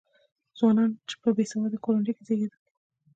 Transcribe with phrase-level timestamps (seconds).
[0.57, 0.91] ځوانان
[1.23, 2.61] په بې سواده کورنیو کې زېږېدل.